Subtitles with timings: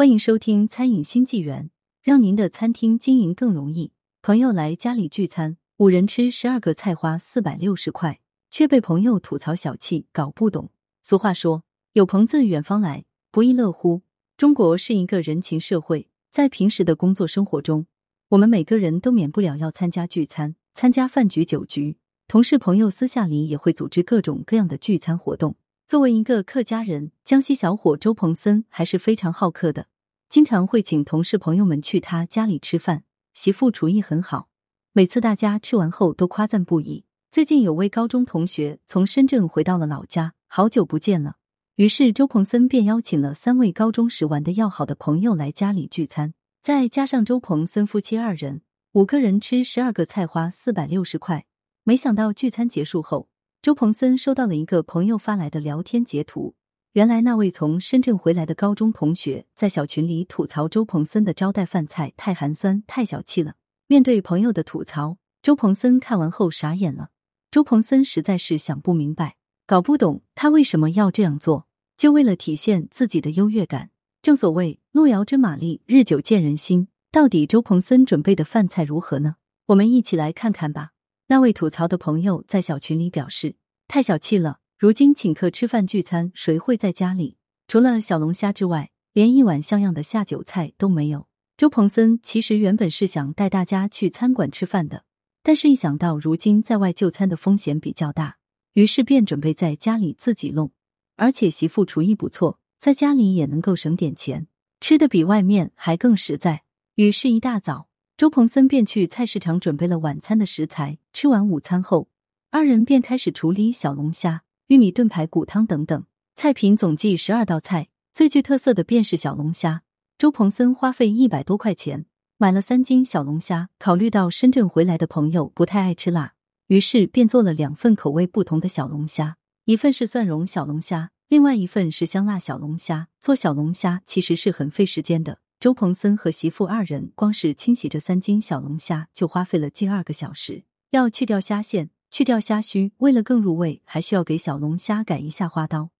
[0.00, 1.64] 欢迎收听《餐饮新纪元》，
[2.00, 3.92] 让您的餐厅经营更容易。
[4.22, 8.18] 朋友来家里聚餐，五人吃十二个菜花四百六十块，
[8.50, 10.70] 却被朋友吐槽小气，搞不懂。
[11.02, 14.00] 俗话说：“有朋自远方来，不亦乐乎。”
[14.38, 17.84] 中国是一个人情社会，在平时的工作生活中，
[18.30, 25.56] 我们每个人都免不了要参加聚餐、参加饭局、酒局，同事朋友私下里也会组织各种各样的聚餐活动。
[25.90, 29.88] 作为一个客家人，江西小伙周鹏森还是非常好客的，
[30.28, 33.02] 经常会请同事朋友们去他家里吃饭。
[33.34, 34.48] 媳妇厨艺很好，
[34.92, 37.04] 每次大家吃完后都夸赞不已。
[37.32, 41.38] 最近有位高中同学从深圳回到了老家，好久不见了，
[41.74, 48.62] 于是周鹏森便邀请了三位高中时玩的要好的朋友来家里聚餐，再加上周鹏森夫妻二人，
[48.92, 51.46] 五个人吃十二个菜花四百六十块。
[51.82, 53.29] 没想到聚餐结束后。
[53.62, 56.54] 周鹏森收到了一个朋友发来的聊天截图，
[56.92, 63.56] 原来那位从深圳回来的高中同学在小群里吐槽周鹏森的招待饭菜太寒酸、太小气了。
[63.86, 67.10] 面对朋友的吐槽，周鹏森看完后傻眼了。
[67.50, 71.66] 周鹏森实在是想不明白，搞不懂他为什么要这样做，
[71.98, 73.90] 就为了体现自己的优越感。
[74.22, 76.88] 正所谓路遥知马力，日久见人心。
[77.12, 79.36] 到底周鹏森准备的饭菜如何呢？
[79.66, 80.92] 我们一起来看看吧。
[81.30, 83.54] 那位吐槽的朋友在小群里表示
[83.86, 84.58] ：“太小气了！
[84.76, 87.36] 如今请客吃饭聚餐，谁会在家里？
[87.68, 95.04] 除了小龙虾之外，连一碗像样的下酒菜都没有。”周鹏森其实原本是想带大家去餐馆吃饭的，
[95.44, 98.38] 但是一想到如今在外就餐的风险比较大，
[98.72, 100.72] 于是便准备在家里自己弄。
[101.14, 104.48] 而且媳妇厨艺不错，在家里也能够省点钱，
[104.80, 106.64] 吃的比外面还更实在。
[106.96, 107.86] 于是，一大早。
[108.20, 110.98] 周鹏森便去菜市场准备了晚餐的食材。
[111.10, 112.10] 吃完午餐后，
[112.50, 116.04] 二人便开始处理小龙虾、玉米炖排骨汤等等
[116.36, 117.88] 菜品，总计十二道菜。
[118.12, 119.84] 最具特色的便是小龙虾。
[120.18, 122.04] 周鹏森花费一百多块钱
[122.36, 123.70] 买了三斤小龙虾。
[123.78, 126.34] 考虑到深圳回来的朋友不太爱吃辣，
[126.66, 133.08] 于是便做了两份口味不同的小龙虾，一份是蒜蓉小龙虾，另外一份是香辣小龙虾。
[133.22, 135.38] 做小龙虾其实是很费时间的。
[135.60, 145.90] 周鹏森和媳妇二人光是清洗这三斤小龙虾就花费了近二个小时，要去掉虾线，去掉虾须，为了更入味，还需要给小龙虾改一下花刀。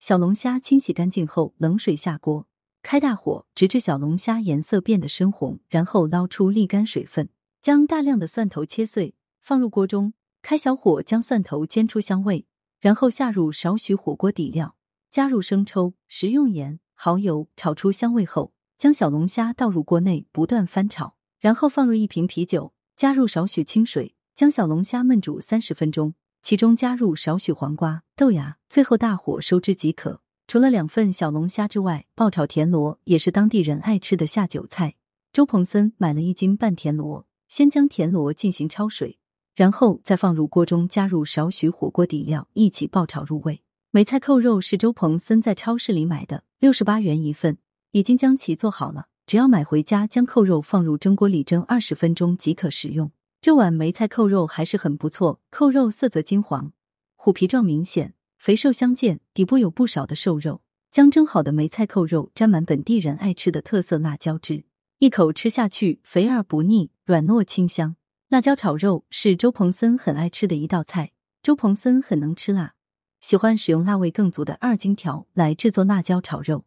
[0.00, 2.46] 小龙虾清洗干净后，冷水下锅，
[2.82, 7.28] 开大火，直至小龙虾颜色变得深红，然后捞出沥干水分，
[7.60, 12.46] 将大量的蒜头切碎放入锅中，开小火将蒜头煎出香味，
[12.80, 14.74] 然后下入少许火锅底料，
[15.10, 18.54] 加入生抽、食用盐、蚝油，炒出香味后。
[18.82, 30.20] 将小龙虾倒入锅内，不断翻炒，然后放入一瓶啤酒，加入少许清水，将小龙虾焖煮三十分钟，其中加入少许黄瓜、豆芽，最后大火收汁即可。
[30.48, 34.96] 除了两份小龙虾之外，爆炒田螺也是当地人爱吃的下酒菜。
[35.32, 39.20] 周鹏森买了一斤半田螺，先将田螺进行焯水，
[39.54, 43.62] 然后再放入锅中，加入少许火锅底料，一起爆炒入味。
[43.92, 47.58] 梅菜扣肉是周鹏森在超市里买的，六十八元一份。
[47.92, 53.12] 已经将其做好了，只要买回家，将扣肉放入蒸锅里蒸二十分钟即可食用。
[53.40, 56.72] 这碗梅菜扣肉还是很不错，扣肉色泽金黄，
[57.16, 60.62] 虎皮状明显，肥瘦相间，底部有不少的瘦肉。
[60.90, 64.64] 将蒸好的梅菜扣肉沾满本地人爱吃的特色辣椒汁，
[64.98, 67.96] 一口吃下去，肥而不腻，软糯清香。
[68.28, 71.12] 辣椒炒肉是周鹏森很爱吃的一道菜。
[71.42, 72.74] 周鹏森很能吃辣，
[73.20, 76.64] 喜欢使用辣味更足的二荆条来制作辣椒炒肉。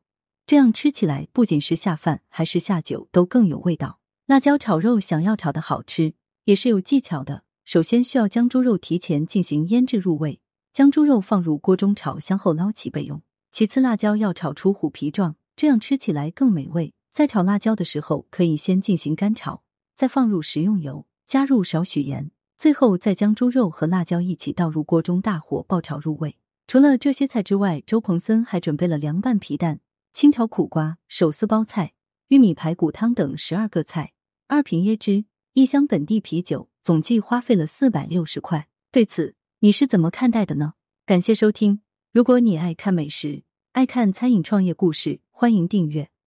[0.47, 3.99] 这样吃起来不仅是下饭，还是下酒都更有味道。
[4.27, 6.13] 辣椒炒肉想要炒的好吃，
[6.43, 7.43] 也是有技巧的。
[7.63, 10.39] 首先需要将猪肉提前进行腌制入味，
[10.71, 13.23] 将猪肉放入锅中炒香后捞起备用。
[13.51, 16.93] 其次，辣椒要炒出虎皮状，这样吃起来更美味。
[17.11, 19.63] 在炒辣椒的时候，可以先进行干炒，
[19.95, 22.29] 再放入食用油，加入少许盐，
[22.59, 26.37] 最后再将猪肉和辣椒一起倒入锅中，大火爆炒入味。
[26.67, 29.79] 除了这些菜之外，周鹏森还准备了凉拌皮蛋。
[30.15, 31.91] 清炒苦瓜、手撕包菜、
[32.29, 34.13] 玉米排骨汤等十二个菜，
[34.47, 38.69] 二瓶椰汁，一箱本地啤酒，总计花费了四百六十块。
[38.93, 40.75] 对此，你是怎么看待的呢？
[41.05, 41.81] 感谢收听。
[42.13, 43.43] 如果你爱看美食，
[43.73, 46.09] 爱看餐饮创业故事，欢迎订阅。